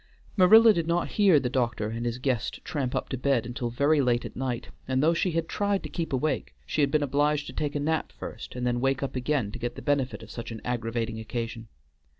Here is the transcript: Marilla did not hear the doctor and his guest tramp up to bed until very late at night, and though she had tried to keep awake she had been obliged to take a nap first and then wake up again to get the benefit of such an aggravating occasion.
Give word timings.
Marilla 0.35 0.73
did 0.73 0.87
not 0.87 1.09
hear 1.09 1.39
the 1.39 1.47
doctor 1.47 1.89
and 1.89 2.07
his 2.07 2.17
guest 2.17 2.65
tramp 2.65 2.95
up 2.95 3.07
to 3.09 3.19
bed 3.19 3.45
until 3.45 3.69
very 3.69 4.01
late 4.01 4.25
at 4.25 4.35
night, 4.35 4.69
and 4.87 5.03
though 5.03 5.13
she 5.13 5.29
had 5.33 5.47
tried 5.47 5.83
to 5.83 5.89
keep 5.89 6.11
awake 6.11 6.55
she 6.65 6.81
had 6.81 6.89
been 6.89 7.03
obliged 7.03 7.45
to 7.45 7.53
take 7.53 7.75
a 7.75 7.79
nap 7.79 8.11
first 8.11 8.55
and 8.55 8.65
then 8.65 8.81
wake 8.81 9.03
up 9.03 9.15
again 9.15 9.51
to 9.51 9.59
get 9.59 9.75
the 9.75 9.79
benefit 9.83 10.23
of 10.23 10.31
such 10.31 10.49
an 10.49 10.59
aggravating 10.65 11.19
occasion. 11.19 11.67